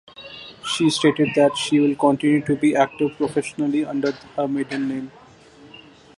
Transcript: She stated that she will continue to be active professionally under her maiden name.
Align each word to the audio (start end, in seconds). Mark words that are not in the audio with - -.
She 0.65 0.89
stated 0.89 1.27
that 1.35 1.55
she 1.55 1.79
will 1.79 1.93
continue 1.95 2.43
to 2.45 2.55
be 2.55 2.75
active 2.75 3.15
professionally 3.17 3.85
under 3.85 4.11
her 4.35 4.47
maiden 4.47 4.89
name. 4.89 5.11